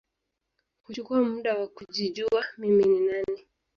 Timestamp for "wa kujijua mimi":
1.57-2.85